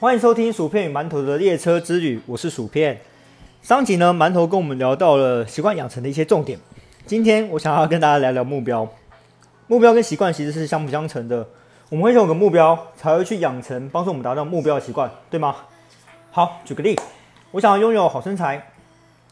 [0.00, 3.02] 欢迎收听薯片与馒头的列车之旅，我是薯片。
[3.60, 6.58] 上集呢，馒头跟我们聊到了习惯养成的一些重点。
[7.04, 8.88] 今天我想要跟大家聊聊目标。
[9.66, 11.46] 目标跟习惯其实是相辅相成的。
[11.90, 15.54] 我们会有个目标，才会去养成帮助我们达到目标的习惯，对吗？
[16.30, 16.98] 好，举个例，
[17.50, 18.68] 我想要拥有好身材，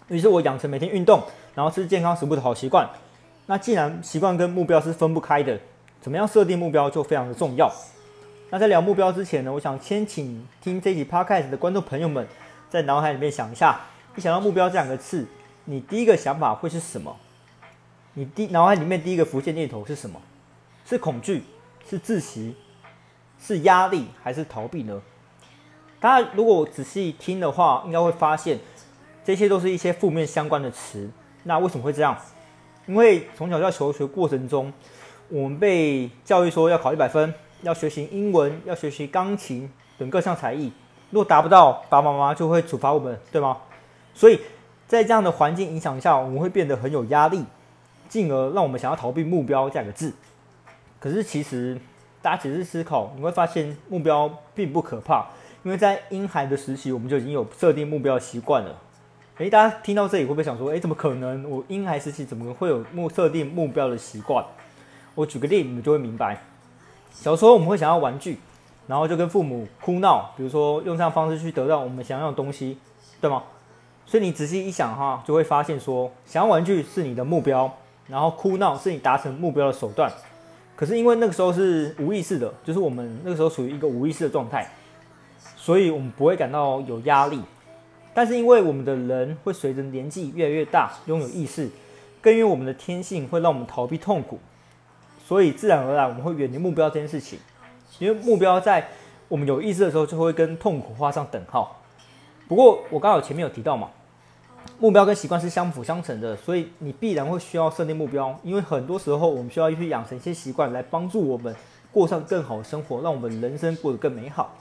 [0.09, 1.23] 于是我养成每天运动，
[1.55, 2.87] 然后吃健康食物的好习惯。
[3.47, 5.59] 那既然习惯跟目标是分不开的，
[6.03, 7.73] 怎么样设定目标就非常的重要。
[8.51, 12.27] 那在聊目标之前呢，我想先请听这集 podcast 的观众朋友们，
[12.71, 13.79] 在脑海里面想一下，
[14.17, 15.27] 一想到目标这两个字，
[15.67, 17.15] 你第一个想法会是什么？
[18.15, 20.19] 你第脑海里面第一个浮现念头是什么？
[20.87, 21.43] 是恐惧，
[21.87, 22.57] 是窒息，
[23.39, 25.03] 是压力，还是逃避呢？
[26.01, 28.59] 大家如果仔细听的话，应该会发现，
[29.23, 31.11] 这些都是一些负面相关的词。
[31.43, 32.17] 那为什么会这样？
[32.87, 34.73] 因为从小在求学过程中，
[35.29, 37.35] 我们被教育说要考一百分。
[37.63, 40.73] 要学习英文，要学习钢琴等各项才艺，
[41.11, 43.59] 若达不到，爸爸妈妈就会处罚我们，对吗？
[44.15, 44.41] 所以
[44.87, 47.45] 在这样的环境影响下，我们会变得很有压力，
[48.09, 50.13] 进而让我们想要逃避目标这两个字。
[51.01, 51.79] 可是其实
[52.21, 55.27] 大家仔细思考，你会发现目标并不可怕，
[55.63, 58.77] 因为在婴孩的时期，我们就已经有设定目标的习惯了。
[59.39, 61.49] 诶，大家听到这里会不会想说，诶，怎么可能？
[61.49, 64.45] 我婴孩时期怎么会有目设定目标的习惯？
[65.15, 66.43] 我举个例，你们就会明白。
[67.11, 68.39] 小时候我们会想要玩具，
[68.87, 72.79] 然后就跟父母哭闹，比如说用这样方式去得到我们想要的东西，
[73.21, 73.43] 对吗？
[74.07, 77.71] 所以你仔细一想哈，就会发现说，想要玩具是你的目标，
[78.07, 80.11] 然后哭闹是你达成目标的手段。
[80.75, 84.71] 可是因为那个时候是无意识的，就是我们那个时候属于一个无意识的状态，
[85.57, 87.43] 所以我们不会感到有压力。
[88.15, 91.69] 但是因为我们的人会随着年纪越来越大，拥有意识，
[92.23, 94.39] 更因为我们的天性会让我们逃避痛苦。
[95.29, 97.39] 所以自然而然我们会远离目标这件事情，
[97.99, 98.89] 因为目标在
[99.29, 101.83] 我们有意识的时候就会跟痛苦画上等号。
[102.49, 103.91] 不过我刚好前面有提到嘛，
[104.79, 111.55] 目标跟习惯是相辅相成的，所以你必然会需要设定目标，因为很多时候我们需要去养成一些习惯来帮助我们
[111.93, 114.57] 过上更好的生活，让我们人生过得更美好。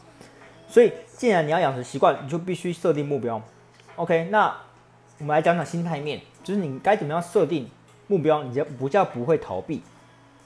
[0.67, 3.41] 所以既然你要养成习惯，你就必须设定目标。
[3.95, 4.53] OK，那
[5.19, 7.69] 我们来讲讲心态面，就是你该怎么样设定
[8.07, 9.81] 目标，你就不叫不会逃避。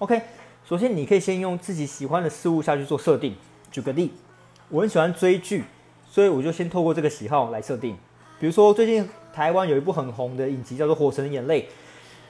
[0.01, 0.19] OK，
[0.67, 3.35] 首先你可以先用自己喜欢的事物下去做设定。
[3.71, 4.11] 举个例，
[4.69, 5.63] 我很喜欢追剧，
[6.09, 7.95] 所以我就先透过这个喜好来设定。
[8.39, 11.61] 比如说最近台湾有一部很红的影集叫做《火神的眼泪》，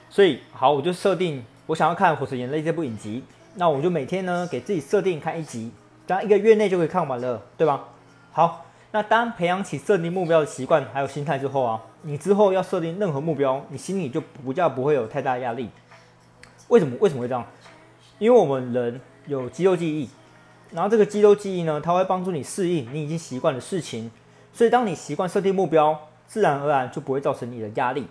[0.10, 3.24] 所以好，我就设定我想要看《火神眼泪》这部影集，
[3.56, 5.72] 那我就每天呢给自己设定看一集，
[6.06, 7.88] 这样一个月内就可以看完了，对吧？
[8.34, 15.70] 好，那当培养起设定目标的习惯还有心态之后啊，你之后要设定任何目标，你心里就不叫不会有太大压力。
[16.68, 17.46] 为什么为什么会这样？
[18.22, 20.08] 因为我们人有肌肉记忆，
[20.70, 24.12] 然后这个肌肉记忆呢，它会帮助你适应你已经习惯的事情，
[24.54, 28.06] 所以当你习惯设定目标，自然而然就不会造成你的压力。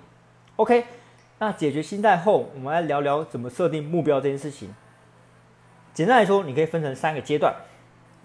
[0.57, 0.85] OK，
[1.39, 4.75] 那解决心态后，我们来聊聊怎么设定目标这件事情。
[5.95, 7.55] 简单来说，你可以分成三个阶段：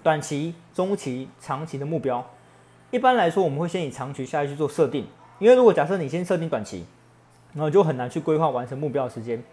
[0.01, 2.27] 短期、中期、长期的目标。
[2.89, 5.05] 一般来说，我们会先以长期下去做设定，
[5.37, 6.83] 因为如果假设你先设定短期，
[7.53, 9.43] 然后就很难去规划完成目标的时间。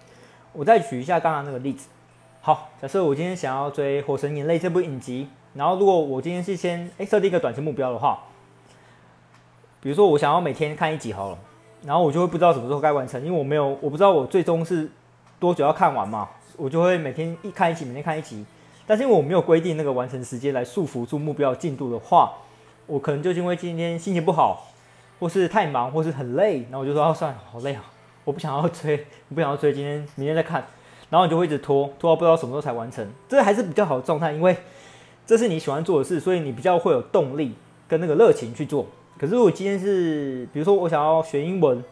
[0.54, 1.88] 我再举一下刚刚那个例子。
[2.44, 8.18] 好，假设我今天想要追《火神眼泪》这部影集，然后如果我今天是先诶设定一个短期目标的话，
[9.80, 11.38] 比如说我想要每天看一集好了，
[11.84, 14.90] 然后我就会不知道什么时候该完成，因为我没有我不知道我最终是
[15.38, 18.44] 多久要看完嘛，我就会每天一看一集，每天看一集，
[18.88, 22.32] 但是因为我没有规定那个完成时间来束缚住目标进度的话，
[22.88, 24.66] 我可能就是因为今天心情不好，
[25.20, 27.84] 或是太忙，或是很累，然后我就说哦算了，好累啊，
[28.24, 30.66] 我不想要追，我不想要追，今天明天再看。
[31.12, 34.56] 然后你就会一直拖，拖到不知道什么时候才完成，这还是比较好的状态，因为
[35.26, 37.54] 这是你喜欢做的事，所以你比较会有动力
[37.86, 38.86] 跟那个热情去做。
[39.18, 41.84] 可是如果今天是，比如说我想要学英文，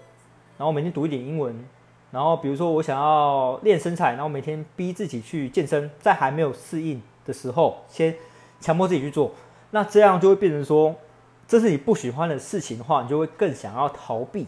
[0.56, 1.54] 然后每天读一点英文，
[2.10, 8.16] 然后比如说我想要练身材，然后每天逼自己去健身，在还没有适应的时候，先
[8.58, 9.32] 强迫自己去做，
[9.72, 10.94] 那这样就会变成说，
[11.46, 14.46] 这是你不喜欢的事情的话，你就会更想要逃避。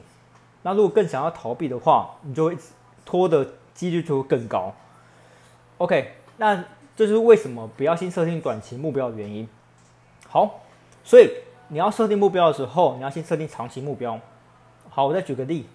[0.63, 2.57] 那如果更想要逃避的话，你就会
[3.05, 3.47] 拖的。
[3.75, 4.75] 几率就会更高。
[5.79, 6.57] OK，那
[6.97, 9.49] 这就是为什么不要先设定短期目标的原因。
[10.29, 10.63] 好，
[11.03, 11.31] 所以
[11.69, 14.19] 你要设定目标的时候，你要先设定长期目标。
[14.89, 15.67] 好，我再举个例，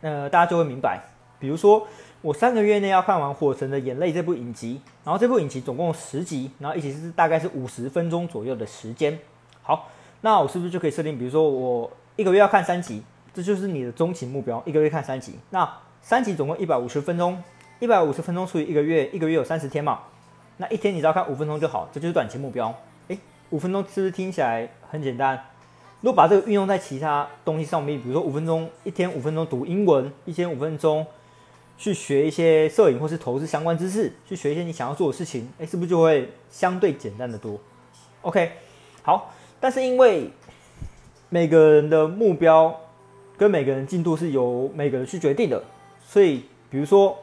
[0.00, 1.00] 呃，大家就会明白。
[1.38, 1.86] 比如说，
[2.20, 9.18] 我三个月内要看完《火神的眼泪》这部影集，然后这部影集总共十集，然后一集是大概是五十分钟左右的时间。
[9.62, 9.88] 好，
[10.20, 13.02] 那我是不是就可以设定，比如说我一个月要看三集，
[13.32, 15.38] 这就是你的中期目标，一个月看三集。
[15.50, 15.68] 那
[16.02, 17.42] 三集总共一百五十分钟，
[17.78, 20.00] 一百五十分钟除以一个月，一个月有三十天嘛，
[20.56, 22.74] 那一天你只要看五分钟就好，这就是短期目标。
[23.08, 23.18] 诶，
[23.50, 25.38] 五分钟是不是听起来很简单？
[26.00, 31.06] 如果把这个运用在其他东西上面，比如说五分钟一天五分钟读英文，一天五分钟
[31.76, 37.60] 去学一些摄影或是投资相关知识，去学一些你想要做的事情，哎，是不是就会相对简单的多
[38.22, 38.52] ？OK，
[39.02, 40.30] 好，但是因为
[41.28, 42.80] 每个人的目标
[43.36, 45.62] 跟每个人进度是由每个人去决定的，
[46.10, 47.16] 所以比如说，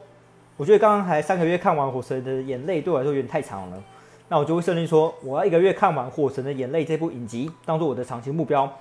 [0.56, 3.84] 我觉得刚刚才三个月看完《火神的眼泪》，对我来说有点太长了。
[4.30, 8.78] 那我就会设定说，我要一个月看完《火神的眼泪》这部影集，当做我的长期目标。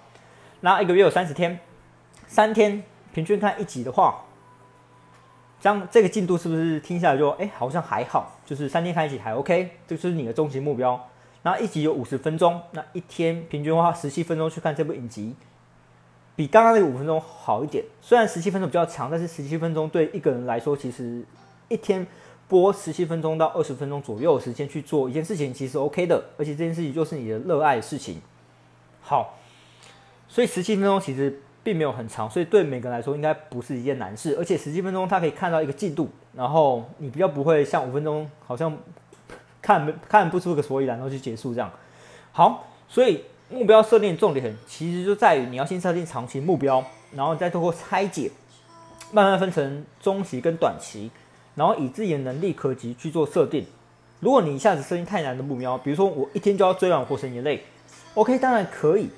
[0.62, 1.60] 那一个月有三十天，
[2.26, 2.82] 三天
[3.14, 4.24] 平均看一集的话，
[5.60, 8.40] 这样这个进度是不是听下来就哎好像还好？
[8.46, 10.98] 就是三天看一集还 OK，这就是你的终极目标。
[11.44, 15.36] 那一集有五十分钟，那一天平均花十七分钟去看这部影集，
[16.38, 17.84] 比刚刚那个五分钟好一点。
[18.02, 21.22] 虽然十七分钟比较长，但是十七分钟对一个人来说，其实
[21.68, 22.08] 一天。
[22.50, 28.22] 播十七分钟到二十分钟左右的时间去做一件事情，其实 OK 的，而且这件事情就是你的热爱的事情。
[29.02, 29.34] 好，
[30.30, 34.34] 所以十七分钟其实并没有很长，所以对每个人来说应该不是一件难事。
[34.40, 38.78] 而且十七分钟他可以看到一个进度，然后你比较不会像五分钟好像
[39.62, 41.70] 看看不出个所以然，然后就结束这样。
[42.32, 46.84] 好，所以目标设定重点其实就在于你要先设定长期目标，
[47.14, 48.32] 然后再通过拆解，
[49.12, 51.10] 慢慢分成中期跟短期。
[51.56, 53.66] 然后以自己的能力可及去做设定。
[54.20, 57.58] 如果你一下子设定太难的目标，比如说我一天就要追完《火神眼泪》
[58.14, 59.10] ，OK，当然可以，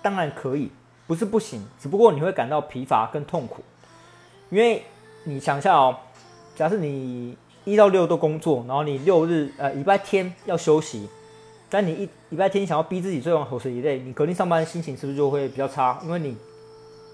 [0.00, 0.70] 当然可以，
[1.06, 3.62] 不是不行，只不过你会感到疲乏跟痛苦。
[4.48, 4.82] 因为
[5.24, 5.94] 你想一下哦，
[6.54, 11.06] 假设你一到六都工作，然后你六日呃礼拜天要休息，
[11.68, 15.98] 但你一礼拜天想要逼自己追完《火神眼泪》，你隔天上班的心情是不是就会比较差？
[16.04, 16.36] 因为你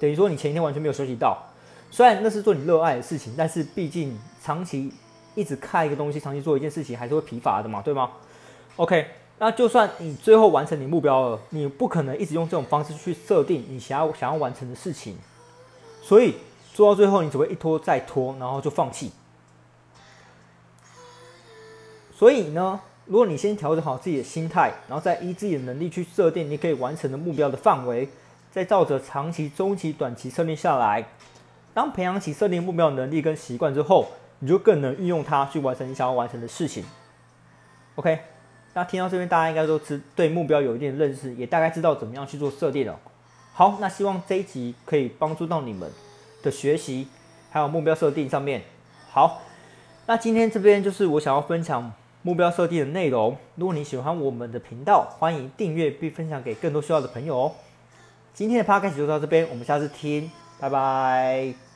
[0.00, 1.38] 等于说你前一天完全没有休息到。
[1.90, 4.90] 虽然那是做你热爱的事情，但是毕竟长期
[5.34, 8.10] 一直看一个东西，长期做一件事情，还是会疲乏的嘛，对吗
[8.76, 9.06] ？OK，
[9.38, 15.16] 那就算你最后完成你目标了，你不可能一直用这种方式去设定你想要想要完成的事情，
[16.00, 16.36] 所以
[16.72, 19.12] 做到最后，你只会一拖再拖，然后就放弃。
[22.14, 28.08] 所以呢，如果你先调整好自己的心态，然后再依自己的能力去设定你可以完成的目标的范围，
[28.50, 31.04] 再照着长期、中期、短期设定下来。
[31.74, 34.08] 当培养起设定目标的能力跟习惯之后，
[34.38, 36.84] 你就更能运用它去完成你想要完成的事情。
[37.96, 38.20] OK，
[38.74, 42.98] 那听到这边，大家应该都知对目标有一定的认识，也大概知道怎么样去做设定了。
[43.52, 45.90] 好，那希望这一集可以帮助到你们
[46.42, 47.08] 的学习，
[47.50, 48.62] 还有目标设定上面。
[49.10, 49.42] 好，
[50.06, 53.36] 那今天这边就是我想要分享目标设定的内容。
[53.56, 57.52] 如果你喜欢我们的频道，欢迎订阅并分享给更多需要的朋友哦。
[58.32, 60.30] 今天的 p 开始就到这边，我们下次听。
[60.58, 61.71] 拜拜。